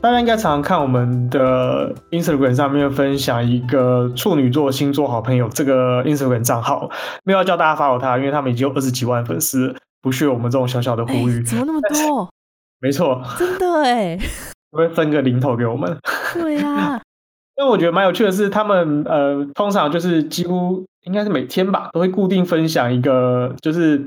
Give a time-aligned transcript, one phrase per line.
[0.00, 6.88] 大家应该常常看我们的 Instagram 上面分享一个处女座星座好朋友这个 Instagram 账号，
[7.24, 11.42] 没有要叫大家 follow 他，因为他们已经有二十几万粉丝，不屑我们这种小小的呼吁。
[11.42, 12.28] 怎么那么多？
[12.80, 14.16] 没错，真的哎，
[14.70, 15.98] 会分个零头给我们。
[16.34, 17.00] 对呀、啊。
[17.58, 24.06] 因为我觉得蛮有趣的是，他们呃，通常就是几乎应该是每天吧，都会固定分享一个，就是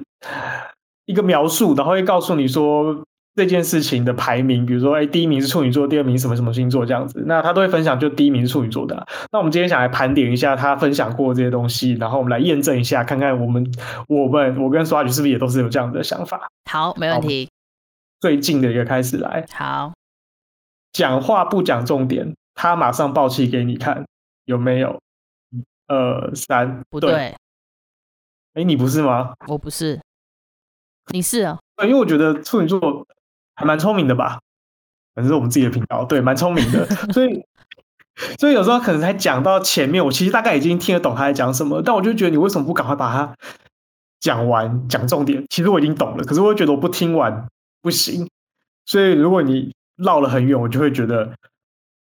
[1.05, 3.03] 一个描述，然后会告诉你说
[3.35, 7.23] 这件事情的排名，比如说，哎，第一名是处女座，第二名什么什么星座这样子。
[7.25, 9.07] 那他都会分享，就第一名是处女座的。
[9.31, 13.65] 那我们今天想来盘点一下他分享过这些东西，然后我们来验证一下，看看我们
[14.07, 16.49] 我们我跟刷橘是不是也都是有这样的想法？
[16.69, 17.49] 好，没问题。
[18.19, 19.93] 最近的一个开始来，好，
[20.91, 22.35] 讲话不讲重点。
[22.53, 24.05] 他马上爆气给你看，
[24.45, 24.99] 有没有？
[25.87, 27.11] 二三，不对。
[27.13, 27.35] 哎、
[28.55, 29.33] 欸，你不是吗？
[29.47, 29.99] 我不是，
[31.13, 31.57] 你是啊？
[31.83, 32.79] 因为我觉得处女座
[33.55, 34.39] 还蛮聪明的吧，
[35.13, 36.85] 反正是我们自己的频道，对，蛮聪明的。
[37.13, 37.43] 所以，
[38.39, 43.35] 所以有时候可能才讲到前面，我其实大概已经听得懂他在讲什么，但我就觉得你为什么不赶快把它
[44.19, 45.45] 讲完，讲重点？
[45.49, 47.47] 其实我已经懂了，可是我觉得我不听完
[47.81, 48.27] 不行。
[48.85, 51.33] 所以如果你绕了很远，我就会觉得。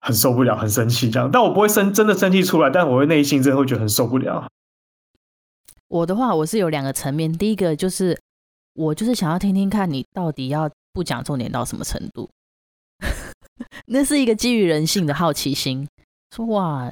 [0.06, 4.47] 很受不了，很生气，这样，但我不会生真的生气出来，但我会内心真的会觉得很受不了。
[5.89, 8.20] 我的话，我是有两个层面，第一个就是
[8.75, 12.31] 我就是想要听听看你到底要不讲重点到什么程度，
[13.87, 15.86] 那是一个基于人性的好奇心。
[16.34, 16.91] 说哇，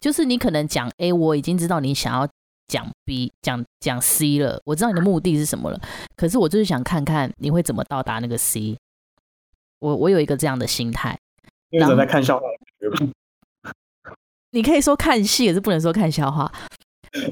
[0.00, 2.28] 就是你可能讲 A，我已经知道你想要
[2.68, 5.80] 讲 B，讲讲 C 了，我知道你的目的是什么了，
[6.14, 8.76] 可是我就是想看看你会怎么到达那个 C。
[9.80, 11.18] 我我有一个这样的心态。
[11.70, 12.46] 因为在看笑话，
[14.52, 16.50] 你可以说看戏，也是不能说看笑话。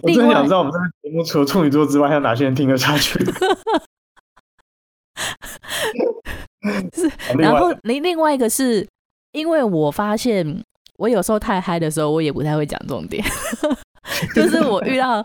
[0.02, 3.18] 我真的想知道，我们这个节目除了处女座之外，还有哪些人听得下去？
[6.94, 8.86] 是，然后另另外一个是，
[9.32, 10.62] 因为我发现
[10.98, 13.24] 我有时候太嗨的时候，我也不太会讲重点。
[14.34, 15.24] 就是我遇到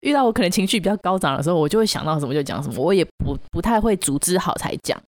[0.00, 5.00] 遇到我可能情绪比较高涨的时候，我就会想到什么就讲什么，我也不不太会组织好才讲。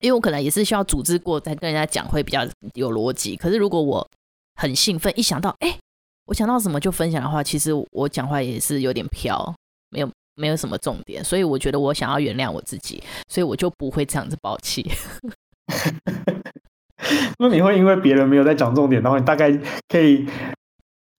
[0.00, 2.40] 因为我可能也是需要组织过再跟人家讲会比较
[2.72, 4.06] 有逻辑，可是如果我
[4.54, 5.76] 很兴奋，一想到哎，
[6.24, 9.54] 我想到什么就分享的话，其实我讲话也是有点飘，
[9.90, 14.90] 没有没有什么重点，所以我觉得我想要原谅我自己，所以我就不会这样子爆气。
[17.38, 19.50] 那你会因为别人没有在讲重点，然后你大概
[19.88, 20.26] 可以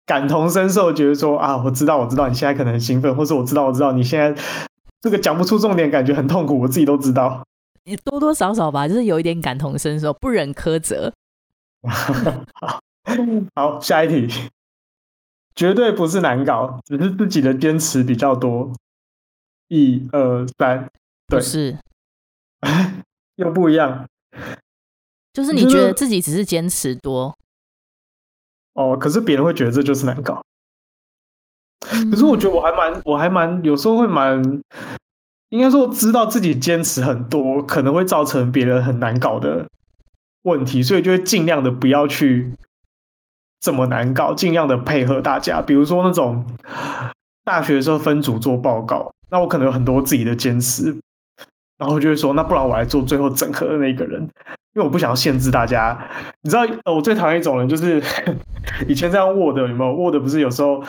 [0.05, 4.41] 感同身受，觉得说啊，我知道我知道你现在可能很兴奋，或是我知道我知道你现在
[5.01, 7.43] 这个讲不出重点，感觉很痛苦，我自己都知道。
[7.85, 11.11] 你多多少少吧，就是有一点感同身受，不忍苛责。
[11.81, 12.79] 好
[13.55, 14.27] 好，下一题，
[15.55, 18.71] 绝对不是难搞，只是自己的坚持比较多。
[19.71, 20.91] 一二三，
[21.27, 21.77] 对，不是，
[23.37, 24.05] 又不一样，
[25.31, 27.33] 就是你觉得自己只是坚持多。
[28.73, 30.43] 哦，可是别人会觉得这就是难搞。
[31.79, 34.61] 可是我觉得我还蛮，我还蛮，有时候会蛮。
[35.47, 39.67] 应该说，知道自己坚持很多可能会造成别人很难搞的
[40.43, 42.53] 问题，所以就会尽量的不要去
[43.61, 45.61] 这么难搞，尽量的配合大家。
[45.61, 46.45] 比如说那种
[47.45, 50.95] 大学的时候分组做报告，那我可能有很多自己的坚持，
[51.79, 54.21] 然后就会说，那不然我来做最后整合的那个人，
[54.73, 55.97] 因为我不想要限制大家。
[56.41, 58.03] 你知道，我最讨厌一种人，就是
[58.87, 60.83] 以前这样 Word 有没有？Word 不是有时候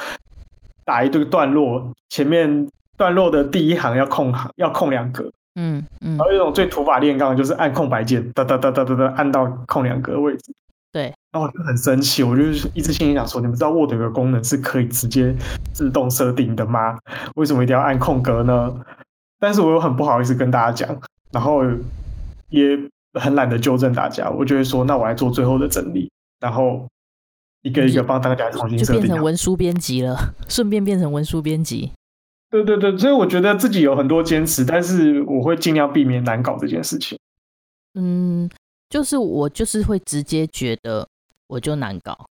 [0.84, 2.68] 打一堆段落前面。
[2.98, 5.28] 段落的第一行要空行，要空两格。
[5.56, 6.10] 嗯嗯。
[6.18, 10.52] 然后有一种最土法炼钢，就是按空白键，哒哒哒哒哒哒，按到空两格的位置。
[10.92, 11.04] 对。
[11.32, 12.42] 然后我就很生气，我就
[12.74, 15.34] 一直心里想说：你们知道 Word 有个功能是可以直接
[15.72, 16.98] 自动设定的吗？
[17.36, 18.84] 为什么一定要按空格呢？
[19.40, 21.00] 但是我又很不好意思跟大家讲，
[21.32, 21.62] 然后
[22.50, 22.78] 也
[23.18, 26.86] 很懒得纠正大家，我就会说：那我来做最后的整理，然后
[27.62, 28.94] 一个一个帮大家重新设定。
[28.94, 31.92] 就变成文书编辑了，顺便变成文书编辑。
[32.50, 37.18] 对对对，所以我觉得自己有很多坚持，但是我会尽量避免难搞这件事情。
[37.94, 38.48] 嗯，
[38.92, 41.08] 就是我就是会直接觉得
[41.46, 42.28] 我就难搞，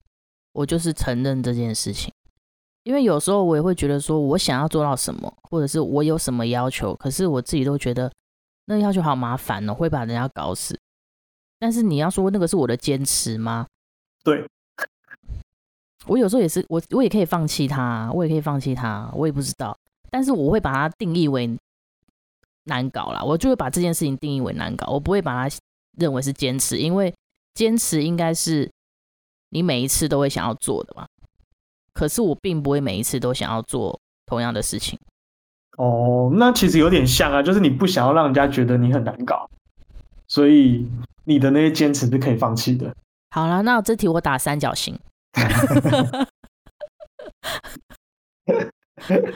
[0.51, 2.13] 我就是承认这件事情。
[2.83, 8.11] 因为有时候我也会觉得说，我想要做到什么，或者是我有什么要求，可是我自己都觉得
[8.65, 10.77] 那个要求好麻烦哦，会把人家搞死。
[11.59, 13.65] 但是你要说那个是我的坚持吗？
[14.25, 14.45] 对，
[16.07, 19.77] 我有时候也是，我我也可以放弃他，我也可以放弃他，我也不知道。
[20.11, 21.57] 但是我会把它定义为
[22.65, 25.55] 难搞啦，我就会把这件事情定义为难搞，我不会把它
[25.97, 27.13] 认为是坚持，因为
[27.53, 28.69] 坚持应该是
[29.49, 31.05] 你每一次都会想要做的嘛。
[31.93, 34.97] 可是我并不会每一次都想要做同样的事情。
[35.77, 39.49] 哦，那其实有点像啊，就是你不想要让人家觉得你很难搞，
[40.27, 40.87] 所以
[41.25, 42.93] 你的那些坚持是可以放弃的。
[43.31, 44.97] 好了，那这题我打三角形。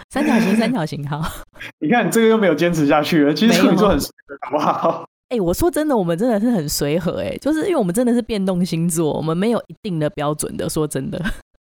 [0.10, 1.22] 三角形，三角形，好。
[1.80, 5.06] 你看，这个又没有坚持下去了，其实处女座很好不好？
[5.34, 10.70] 哎、欸，我说真的，我们真的是很随和，哎，就是因为我们真的是变动星座，我们没有一定的标准的。
[10.70, 11.20] 说真的，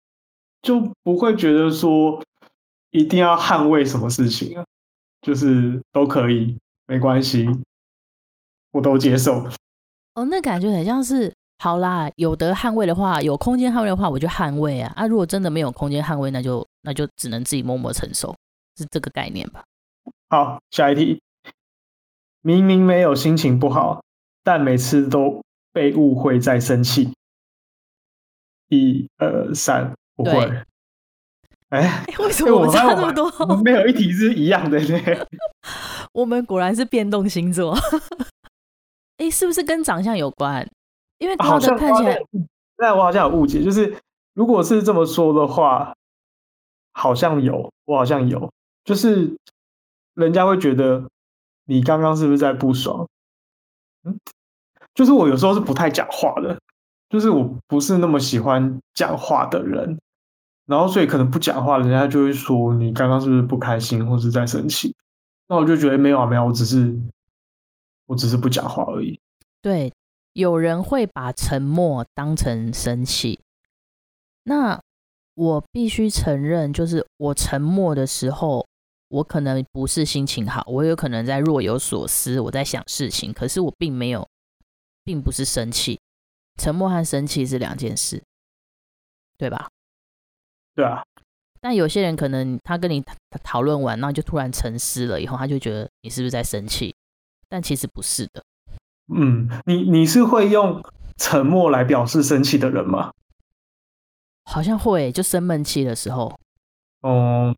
[0.62, 2.22] 就不会觉得说
[2.92, 4.64] 一定要捍卫什么事情啊，
[5.20, 7.44] 就是都可以，没关系，
[8.70, 9.44] 我都接受。
[10.14, 11.32] 哦，那感觉很像是。
[11.58, 14.92] 好啦，有得捍卫的话，有空间捍卫的话，我就捍卫啊！
[14.94, 18.36] 啊，如果真的没有空间捍卫，那就那就只能自己默默承受，
[18.76, 19.64] 是这个概念吧？
[20.28, 21.18] 好，下一题。
[22.46, 24.04] 明明没有心情不好，
[24.44, 27.12] 但每次都被误会在生气。
[28.68, 30.62] 一、二、三，不会。
[31.70, 33.28] 哎、欸，为什么我差这么多？
[33.64, 35.26] 没有一题是一样的呢。
[36.14, 37.76] 我们果然是变动星座。
[39.16, 40.64] 哎、欸，是不是跟长相有关？
[41.18, 42.16] 因为好像看起来，
[42.78, 43.92] 那我好像有误解，就是
[44.34, 45.92] 如果是这么说的话，
[46.92, 48.48] 好像有，我好像有，
[48.84, 49.36] 就是
[50.14, 51.10] 人家会觉得
[51.66, 53.06] 你刚刚是不是在不爽？
[54.04, 54.18] 嗯，
[54.94, 56.58] 就是我有时候是不太讲话的，
[57.10, 60.00] 就是我不是那么喜欢讲话的人，
[60.64, 64.94] 然后所以可能不讲话，人家就会说你刚刚是不是不开心或是在生气？
[65.48, 66.98] 那我就觉得没有啊，没有，我只是
[68.06, 69.20] 我只是不讲话而已。
[69.60, 69.92] 对。
[70.32, 73.40] 有人会把沉默当成生气，
[74.42, 74.78] 那
[75.32, 78.66] 我必须承认，就是我沉默的时候，
[79.08, 84.28] 我可能不是心情好，我有可能在若有所思，我在想事情，可是我并没有，
[85.04, 86.00] 并不是生气。
[86.58, 88.22] 沉默和生气是两件事，
[89.36, 89.68] 对吧？
[90.74, 91.02] 对啊。
[91.60, 93.02] 但有些人可能他跟你
[93.42, 96.94] 讨论完，然后就突然沉思了，以后他就觉得你是不是在生气？
[97.48, 98.42] 但其实不是的。
[99.14, 100.82] 嗯，你你是会用
[101.16, 103.12] 沉默来表示生气的人吗？
[104.44, 106.38] 好像会，就生闷气的时候。
[107.02, 107.54] 哦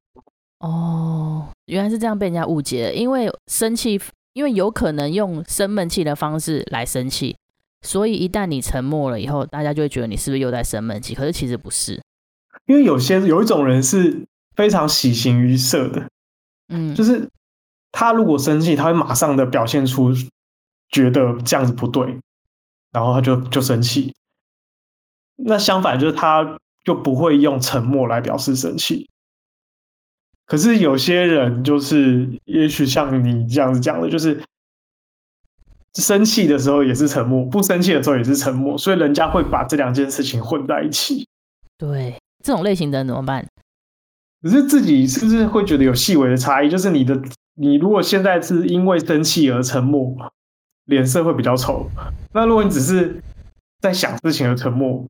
[0.61, 2.95] 哦，原来是这样被人家误解了。
[2.95, 4.01] 因为生气，
[4.33, 7.37] 因为有可能用生闷气的方式来生气，
[7.83, 11.15] 所以一旦你沉默了以后，大家就会觉得你是不是又在生闷气？
[11.15, 12.03] 可是其实不是，
[12.67, 14.27] 因为有些有一种人是
[14.57, 16.09] 非常喜形于色的，
[16.69, 17.29] 嗯，就是
[17.93, 20.13] 他如果生气，他会马上的表现出。
[20.91, 22.19] 觉得这样子不对，
[22.93, 24.15] 然后他就就生气。
[25.37, 29.07] 那相反就是他就不会用沉默来表示生气。
[30.49, 34.43] 可是有些人就是，也许像你这样子讲的，就是
[35.95, 41.29] 生气的时候也是沉默，不生气的时候也是沉默，所以人家会把这两件事情混在一起。
[41.77, 43.47] 对，这种类型的人怎么办？
[44.43, 46.69] 可是自己是不是会觉得有细微的差异？
[46.69, 47.21] 就是你的，
[47.55, 50.17] 你如果现在是因为生气而沉默。
[50.89, 51.87] 脸色会比较丑。
[52.33, 53.23] 那如果你只是
[53.79, 55.07] 在想事情而沉默，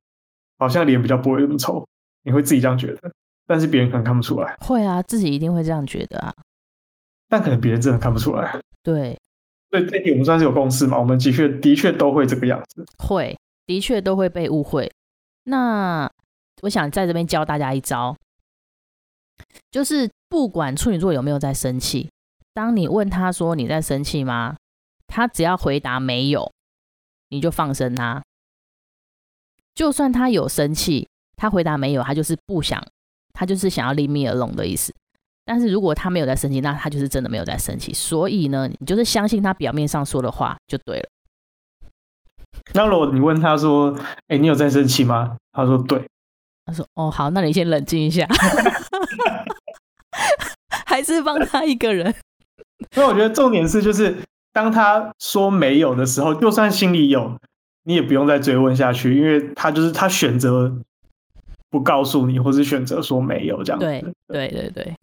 [0.58, 1.86] 好像脸比较不会那么丑。
[2.24, 3.12] 你会自己这样觉得，
[3.48, 4.56] 但是别人可能看不出来。
[4.60, 6.32] 会啊，自己一定会这样觉得啊。
[7.28, 8.60] 但可能别人真的看不出来。
[8.82, 9.18] 对，
[9.70, 10.98] 所以这点我们算是有共识嘛？
[10.98, 12.84] 我们的确的确都会这个样子。
[12.98, 13.36] 会，
[13.66, 14.90] 的确都会被误会。
[15.44, 16.10] 那
[16.62, 18.14] 我想在这边教大家一招，
[19.70, 22.10] 就是不管处女座有没有在生气，
[22.52, 24.56] 当你问他说你在生气吗？
[25.06, 26.52] 他只要回答没有，
[27.30, 28.22] 你就放生他。
[29.74, 32.82] 就算他有生气，他回答没有，他就是不想，
[33.38, 34.92] 他就是想要 leave me alone 的意思。
[35.44, 37.94] 但是如果他没有在生气，那他就是真的没有在生气。
[37.94, 41.08] 所以呢，你就是相信他表面上说的话就对了。
[42.74, 46.04] 那如果你问他说：“哎、欸，你有在生气吗？”他说：“对。”
[46.66, 48.26] 他说：“哦，好，那你先冷静一下。
[50.84, 52.12] ”还是放他一个人。
[52.90, 54.16] 所以我觉得重点是就是。
[54.50, 57.38] 当他说没有的时候，就算心里有，
[57.84, 60.74] 你也不用再追问下去，因为他就是他选择
[61.70, 63.86] 不告诉你，或是选择说没有这样子。
[63.86, 64.96] 对对对对，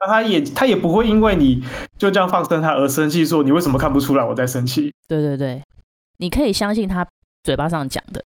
[0.00, 1.62] 那他也他也不会因为你
[1.96, 4.92] 就这样放生他而生气，说你为什么看不出来我在生气？
[5.06, 5.62] 对对对，
[6.18, 7.06] 你可以相信他
[7.42, 8.24] 嘴巴上讲的，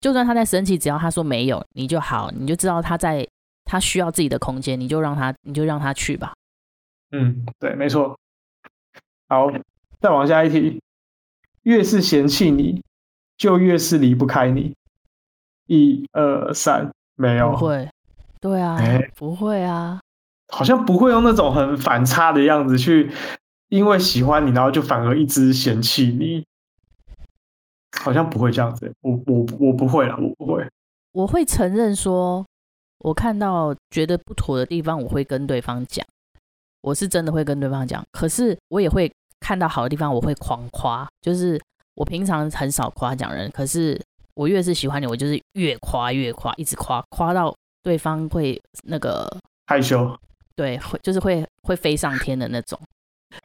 [0.00, 3.26] 就算他在生气，只要他说没有，你就好，你就知道他在
[3.64, 6.32] 他需要自己的空间，你就让他你就让他去吧。
[7.12, 8.18] 嗯，对，没错。
[9.28, 9.50] 好。
[10.00, 10.82] 再往下一题，
[11.62, 12.82] 越是嫌弃你，
[13.38, 14.74] 就越是离不开你。
[15.66, 17.88] 一二三，没有，不会，
[18.40, 20.00] 对啊，欸、不会啊，
[20.48, 23.10] 好像不会用那种很反差的样子去，
[23.68, 26.44] 因为喜欢你，然后就反而一直嫌弃你，
[28.00, 28.92] 好像不会这样子。
[29.02, 30.66] 我我我不会啦，我不会。
[31.12, 32.44] 我会承认说，
[32.98, 36.04] 我看到觉得不妥的地方，我会跟对方讲，
[36.80, 38.04] 我是真的会跟对方讲。
[38.10, 41.60] 可是我也会看到好的地方，我会狂夸，就是
[41.94, 44.00] 我平常很少夸奖人，可是。
[44.34, 49.28] 我越是喜欢你，我就是越夸越夸，一直夸，夸到对方会那个
[49.66, 50.18] 害羞，
[50.56, 52.78] 对，会就是会会飞上天的那种。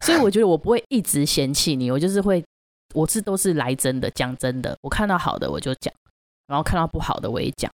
[0.01, 2.43] 所以我觉得我不会一直嫌弃你，我就是会，
[2.93, 4.75] 我是都是来真的，讲真的。
[4.81, 5.93] 我看到好的我就讲，
[6.47, 7.71] 然后看到不好的我也讲，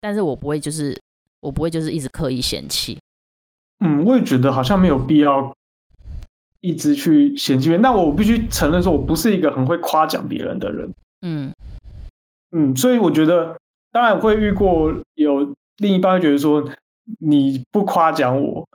[0.00, 0.98] 但是我不会就是
[1.40, 2.98] 我不会就是一直刻意嫌弃。
[3.80, 5.54] 嗯，我也觉得好像没有必要
[6.60, 7.80] 一直去嫌弃别人。
[7.82, 10.92] 那我必须承认说，我不是一个很会夸奖别人的人。
[11.22, 11.52] 嗯。
[12.50, 13.56] 嗯，所以我觉得，
[13.92, 16.66] 当然会遇过有另一半会觉得说，
[17.20, 18.66] 你不夸奖我，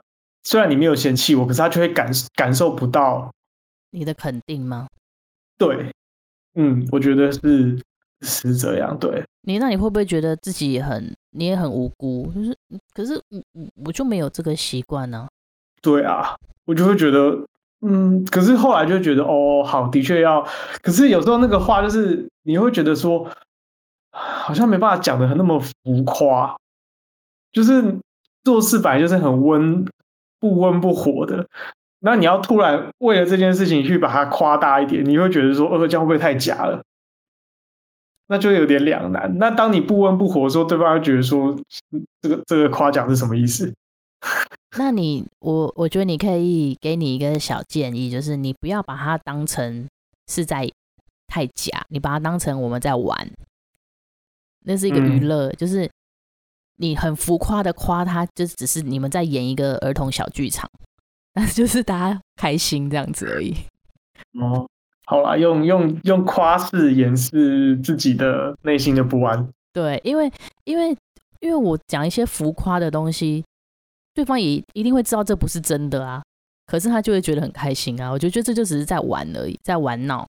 [0.44, 3.32] 虽然你没有嫌弃我，可是他却会感感受不到
[3.90, 4.86] 你的肯定吗？
[5.58, 5.92] 对，
[6.54, 7.76] 嗯，我觉得是
[8.22, 8.96] 是这样。
[8.98, 12.30] 对，你那你会不会觉得自己也很你也很无辜？
[12.32, 12.56] 就是，
[12.92, 13.42] 可是我
[13.86, 15.26] 我就没有这个习惯呢。
[15.82, 17.44] 对啊，我就会觉得，
[17.80, 20.46] 嗯，可是后来就觉得，哦，好，的确要，
[20.80, 23.28] 可是有时候那个话就是你会觉得说。
[24.16, 26.56] 好像没办法讲得很那么浮夸，
[27.50, 27.98] 就是
[28.44, 29.84] 做事本来就是很温
[30.38, 31.46] 不温不火的，
[31.98, 36.82] 那你要突然为了这件事情去把它夸大一点，你会觉得说，呃，这样会不会太假了？
[38.28, 39.36] 那就有点两难。
[39.38, 41.54] 那当你不温不火的时候，对方会觉得说，
[42.22, 43.74] 这个这个夸奖是什么意思？
[44.78, 49.86] 那你我我觉得你可以给你一个小建议，就是你不要把它当成
[50.26, 50.70] 是在
[51.26, 53.30] 太假，你把它当成我们在玩。
[54.64, 55.88] 那是一个娱乐，嗯、就是
[56.76, 60.68] 你很浮夸的夸他，就只是你们在演一个儿童小剧场，
[61.32, 63.54] 但是就是大家开心这样子而已。
[64.40, 64.66] 哦，
[65.06, 69.48] 好啦，用用用夸饰掩饰自己的内心的不安。
[69.72, 70.32] 对，因为
[70.64, 70.96] 因为
[71.40, 73.44] 因为我讲一些浮夸的东西，
[74.14, 76.22] 对方也一定会知道这不是真的啊，
[76.66, 78.10] 可是他就会觉得很开心啊。
[78.10, 80.26] 我就觉得这就只是在玩而已，在玩闹，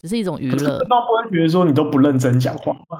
[0.00, 0.78] 只是一种娱乐。
[0.88, 2.98] 那不会觉得说你都不认真讲话吗？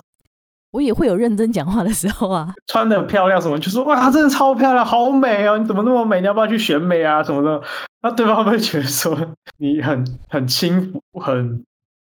[0.71, 5.57] 我也会有认真讲话的时候啊， 穿的漂亮什么，就说哇，真的超漂亮，好美哦！
[5.57, 6.21] 你怎么那么美？
[6.21, 7.63] 你要不要去选美啊什么的？
[8.03, 9.17] 那对方会觉得说
[9.57, 11.65] 你很很轻浮，很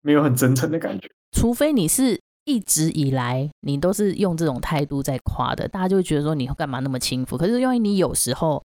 [0.03, 1.09] 没有很真诚的感觉？
[1.33, 7.39] 除非你是一直以来你都是用这种态度在夸的，大家就会觉得说你干嘛那么轻浮？
[7.39, 8.63] 可是因为你有时候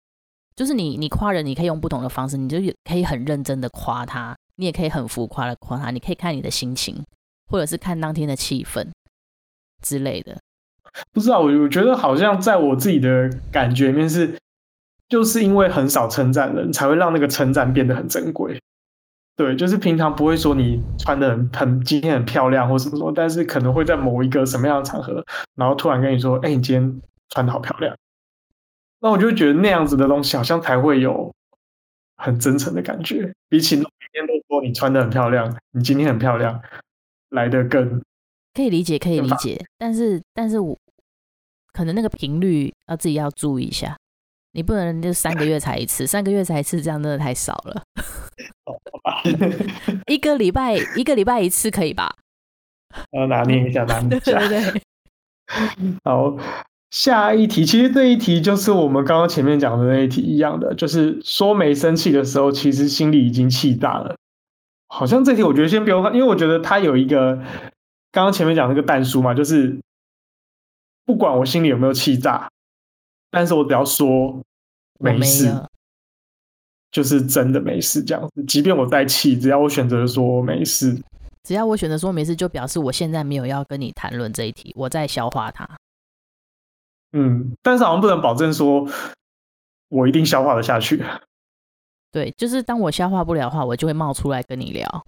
[0.57, 7.05] 就是你你夸人，你可以用不同的方式，你就可以很认真的夸他，你也可以很浮夸的夸他，你可以看你的心情，
[7.49, 8.88] 或者是看当天的气氛。
[9.83, 10.38] 之类的，
[11.12, 14.37] 不知道，我我觉得好像在我自己的感觉里面是，
[15.09, 18.61] 就是因为很少称赞人，才会让那个称赞变得很珍贵。
[19.37, 25.23] 对，就是平常不会说你穿的很很今天很漂亮或什么什么，但是可能会在某一个什么样的场合，
[25.54, 27.95] 然后突然跟你说，哎、你今天穿的好漂亮。
[29.00, 31.30] 那我就觉得那样子的东西好像才会有
[32.16, 36.61] 很真诚的感觉，比起每天都说你穿的很漂亮，你今天很漂亮
[37.28, 38.02] 来得更。
[38.56, 40.75] 可以理解，可以理解，但是，但是我
[41.75, 43.94] 可能那个频率要自己要注意一下，
[44.52, 47.82] 你不能就三个月才一次，三个月才一次，这样真的太少了。
[48.64, 48.72] 好
[49.02, 49.22] 吧
[50.08, 52.16] 一个礼拜一个礼拜一次可以吧？
[53.12, 54.38] 要拿捏一下，拿捏一下。
[54.38, 54.82] 对对对。
[56.02, 56.38] 好，
[56.90, 64.16] 下一题，其实这一题就是我们刚刚前面讲的那一题一样的，就是说没生气的时候，其实心里已经气大了。
[64.88, 67.42] 好像这题我觉得先不用看，因为我觉得它有一个。
[68.16, 69.78] 刚刚前面讲那个但书嘛，就是
[71.04, 72.50] 不管我心里有没有气炸，
[73.30, 74.42] 但是我只要说
[74.99, 75.66] 没事，没
[76.90, 78.42] 就是真的没事这样子。
[78.44, 80.99] 即便我在气，只要我选择说没事，
[81.42, 85.68] 只要我选择说没事，就表示我现在没有要跟你谈论这一题，我在消化它。
[87.12, 88.88] 嗯，但是好像不能保证说
[89.90, 91.04] 我一定消化得下去。
[92.11, 95.06] 对，就是当我消化不了的话，我就会冒出来跟你聊。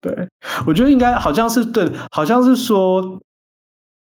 [0.00, 0.28] 对，
[0.66, 3.20] 我觉得应该好像是对，好像是说，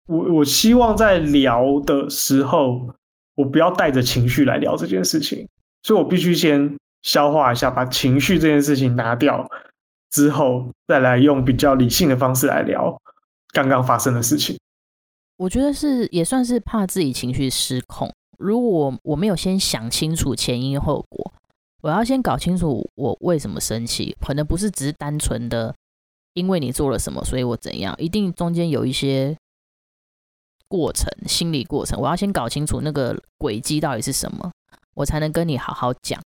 [0.07, 2.95] 我我希望在聊的时候，
[3.35, 5.45] 我不要带着情绪来聊这件事情，
[5.83, 9.45] 所以我必须先消化一下，把情绪这件事情拿掉
[10.09, 12.97] 之后，再来用比较理性的方式来聊
[13.51, 14.57] 刚刚发生的事情。
[15.35, 21.33] 我觉得是也算是怕自己情绪失控，如果我我没有先想清楚前因后果，
[21.81, 25.75] 我要先搞清楚我为什么生气，可能不是只是单纯的。
[26.33, 27.95] 因为你做了什么，所以我怎样？
[27.97, 29.35] 一定中间有一些
[30.67, 34.51] 过程、心理过程，我要先搞清楚那个轨迹到底是什么，
[34.95, 36.21] 我才能跟你好好讲。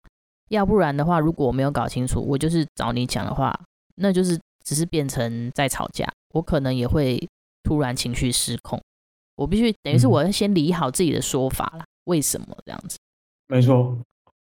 [0.49, 3.57] 要不然的话，如果我没有搞清楚，我就是找你讲的话，
[3.95, 7.25] 那就是只是变成在吵架，我可能也会
[7.63, 8.81] 突然情绪失控。
[9.35, 12.97] 我必须等于是我要先理好自己的说法啦，为什么这样子？
[13.47, 13.97] 没错，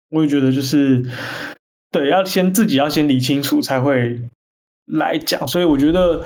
[0.10, 1.10] 我也觉得就是
[1.90, 4.22] 对，要先自己要先理清楚才会
[4.86, 5.48] 来讲。
[5.48, 6.26] 所以我觉得，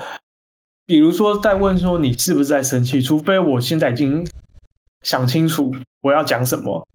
[0.86, 4.26] 比如说在问说你是不是在生气，除非我现在已经
[5.02, 6.86] 想清楚我要讲什么。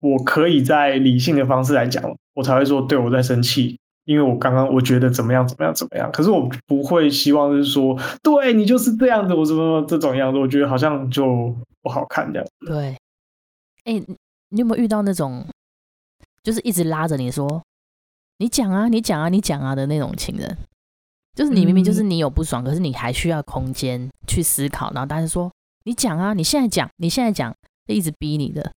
[0.00, 6.12] 我可以在理性的方式来讲，我才会说，对，我在生气，因为我刚刚我觉得怎么样怎么样怎么样。
[6.12, 12.46] 可是我不会希望是说，对你就是这样子，我怎么这种样子，我觉得好像就不好看这样。
[12.66, 12.94] 对，
[13.84, 13.94] 哎、
[14.50, 15.46] 你有没有遇到那种，
[16.42, 17.62] 就是一直拉着你说，
[18.36, 20.54] 你讲啊，你讲啊，你讲啊的那种情人？
[21.34, 25.50] 就是你明明就是你有不爽，嗯、可是你还需要空间去思考，然后大家说，
[25.84, 27.54] 你讲啊，你现在讲，你现在讲，
[27.86, 28.72] 一直逼你的。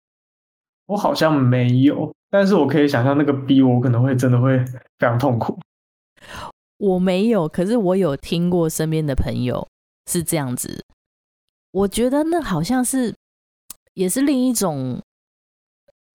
[0.88, 5.59] 我好像没有，但是我可以想象那个逼我可能会真的会非常痛苦。
[6.77, 9.67] 我没有，可是我有听过身边的朋友
[10.09, 10.83] 是这样子。
[11.71, 13.13] 我觉得那好像是
[13.95, 15.01] 也是另一种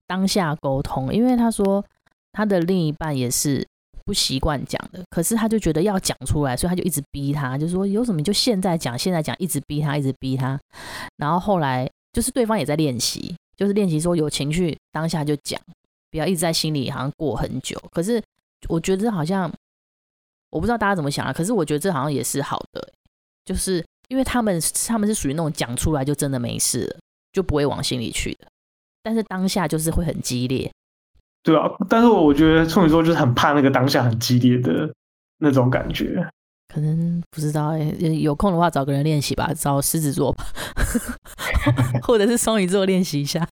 [0.07, 1.85] 当下沟通，因为他说
[2.31, 3.67] 他的另一半也是
[4.05, 10.59] 不习惯讲的，可是他就觉得要讲出来，所以他就一直逼他，就说有什么就现在讲，现在讲，一直逼他，一直逼他。
[11.17, 13.35] 然后后来就是对方也在练习。
[13.57, 15.61] 就是练习说有情绪当下就讲，
[16.09, 17.79] 不要一直在心里好像过很久。
[17.91, 18.19] 可是
[18.67, 19.51] 我觉得好像
[20.49, 22.91] 我不知道大家怎么想啊，可是我觉得这好像也是好的，
[23.45, 26.99] 就是因为他们他们是属于那种讲出来就真的没事了，
[27.33, 28.47] 就不会往心里去的。
[29.03, 30.71] 但是当下就是会很激烈。
[31.43, 34.93] 对啊，但是我觉得处女座就是很怕那个当下很激烈的
[35.39, 36.27] 那种感觉。
[36.73, 40.45] 可能不知道哎，有空的话找个人练习吧，找狮子座吧，
[42.03, 43.45] 或者是双鱼座练习一下。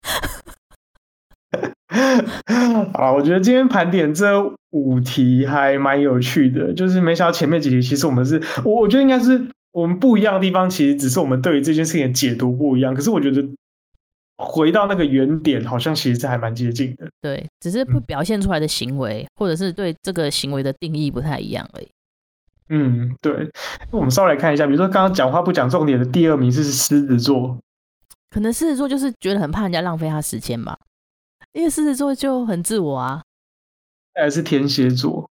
[2.94, 4.40] 好，我觉得今天盘点这
[4.72, 12.94] 五题还蛮有趣的，就是没想到前面几题其实我们是，我我觉得应该是我们不一样的地方，其实只是我们对于这件事情的解读不一样。
[12.94, 13.42] 可是我觉得
[14.38, 17.10] 回到那个原点，好像其实是还蛮接近的。
[17.22, 21.88] 对，只是不表现出来的行为，嗯、或者是对这个行为的定义不太一样而已。
[22.70, 23.50] 嗯，对，
[23.92, 27.58] 我们稍微来看一下，比如说刚刚讲话不讲重点的第二名是狮子座，
[28.30, 30.78] 可能狮子座就是觉得很怕人家浪费他时间吧，
[31.54, 33.24] 因为狮子座就很自我啊。
[34.14, 35.30] 还是天蝎座，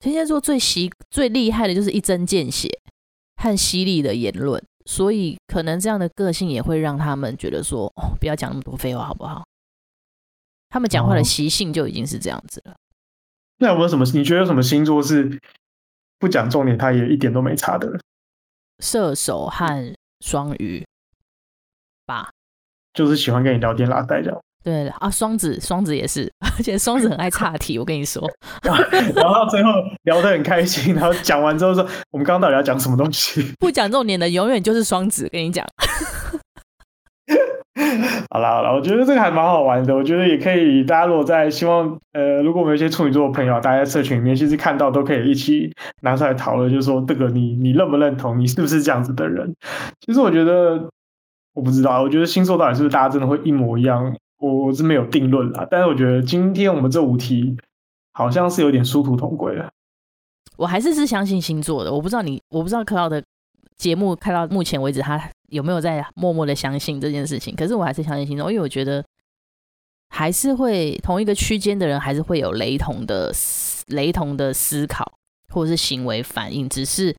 [0.00, 2.68] 天蝎座最习最厉害的就是一针见血
[3.36, 9.44] 和犀利的言论，所以可能这样的个性也会让他们觉得说，哦，不要讲那么多废话好不好？
[10.68, 12.72] 他们讲话的习性就已经是这样子了。
[12.72, 12.76] 哦，
[13.58, 14.04] 那有没有什么？
[14.14, 15.40] 你觉得有什么星座是？
[16.18, 17.98] 不讲重点，他也一点都没差的。
[18.78, 20.86] 射手和双鱼
[22.06, 22.30] 吧，
[22.94, 24.40] 就是喜欢跟你聊天拉带这样。
[24.64, 27.78] 对啊，双子，双子也是， 而且双子很爱岔题。
[27.78, 28.22] 我跟你说，
[28.62, 29.70] 然后到最后
[30.04, 35.66] 聊得很开心，然后讲完之后说：“我们刚刚到底要讲什么东西？” 不讲重点的永远就是双子，跟你讲。
[38.30, 39.94] 好啦好啦，我觉得这个还蛮好玩的。
[39.94, 45.72] 我觉得也可以，大家如果在希望，呃，如果我们有一些处女座的朋友，大家在社群里面其实看到都可以一起
[46.02, 49.54] 拿出来讨论，就是说这个你你认不认同，你是不是这样子的人？
[50.00, 50.88] 其实我觉得
[51.54, 54.14] 我不知道，我觉得星座到底是不是大家真的会一模一样，
[54.50, 55.66] 我是没有定论啦。
[55.70, 57.56] 但是我觉得今天我们这五题
[58.12, 59.70] 好像是有点殊途同归了。
[60.56, 63.22] 我还是是相信星座的，我不知道你，我不知道克劳的
[63.76, 65.30] 节目看到目前为止他。
[65.52, 67.54] 有没有在默默的相信这件事情？
[67.54, 69.04] 可是我还是相信星座，因为我觉得
[70.08, 73.30] 还是会同一个区间的人，还是会有雷同的
[73.88, 75.12] 雷同的思考
[75.50, 77.14] 或者是行为反应，只是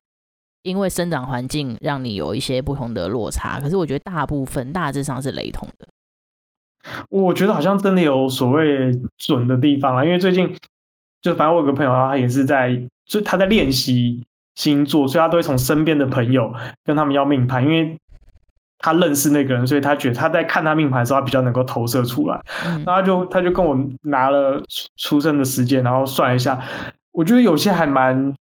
[0.62, 3.60] 因为生长环境让你有一些不同的落差。
[3.60, 5.86] 可是我觉得大部分大致上是雷同的。
[7.08, 10.54] 我觉得好像真的有所谓准的地方啊，因为最近
[11.22, 14.22] 就反正我有个朋友，他也是在就他在练习
[14.54, 16.52] 星座，所以他都会从身边的朋友
[16.84, 17.96] 跟他们要命盘，因为。
[18.76, 22.38] 他认识那个人，所以他觉得他在看他命盘的时候，他比较能够投射出来。
[22.66, 24.62] 嗯、然后他就他就跟我拿了
[24.96, 26.62] 出生的时间，然后算一下，
[27.12, 28.34] 我觉得有些还蛮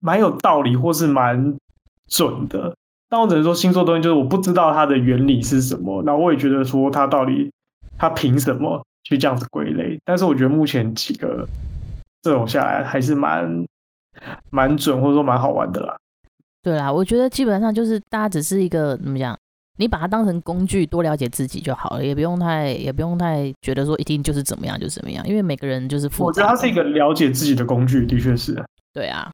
[0.00, 1.54] 蛮有道理，或是蛮
[2.08, 2.74] 准的。
[3.10, 7.50] 但我只能说，星座东西就是我不知道它的原理是什么，然后我也觉得说它到底
[7.98, 9.98] 他凭什么去这样子归类？
[10.04, 11.46] 但是我觉得目前几个
[12.22, 13.64] 这种下来还是蛮
[14.50, 15.96] 蛮准，或者说蛮好玩的啦。
[16.62, 19.36] 对啦，我觉得基本上就是大家只是一个怎么讲？
[19.76, 26.26] 你把它当成工具，多了解自己就好了，也不用太，也不用太觉得说一定就是怎么样就怎么样，因为每个人就是复杂。
[26.26, 28.64] 我觉得它是一个了解自己的工具，的确是。
[28.92, 29.28] 对啊。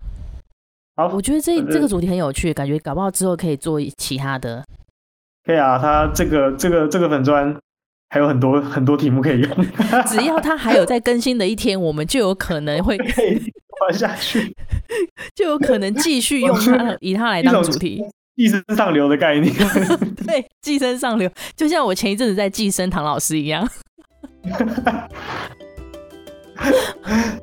[0.97, 4.65] 好，我觉得这这个主题很有趣，感觉搞不好之后可以做其他的。
[5.45, 7.55] 可以啊，他这个这个这个粉专
[8.11, 9.67] 还有很多很多题目可以用。
[10.07, 12.99] 只要他还有在更新的一天，我们就有可能会
[13.89, 14.55] 玩下去，
[15.35, 18.05] 就有可能继续用它，以它来当主题。
[18.37, 19.55] 寄生上流的概念，
[20.27, 23.69] 对，寄生上流，就像我前一阵子在寄生唐老师一样。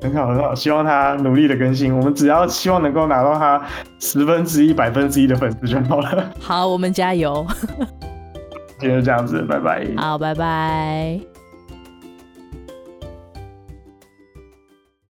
[0.00, 1.96] 很好，很好，希望他努力的更新。
[1.96, 3.64] 我们只要希望能够拿到他
[4.00, 6.32] 十分之一、百分之一的粉丝就好了。
[6.40, 7.46] 好，我们加油。
[8.78, 9.86] 今天就这样子，拜拜。
[9.96, 11.37] 好，拜拜。